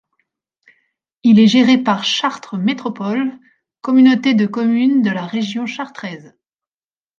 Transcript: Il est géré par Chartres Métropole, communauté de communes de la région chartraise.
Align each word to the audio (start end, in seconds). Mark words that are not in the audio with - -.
Il 1.21 1.39
est 1.39 1.45
géré 1.45 1.77
par 1.77 2.03
Chartres 2.05 2.57
Métropole, 2.57 3.39
communauté 3.81 4.33
de 4.33 4.47
communes 4.47 5.03
de 5.03 5.11
la 5.11 5.27
région 5.27 5.67
chartraise. 5.67 6.35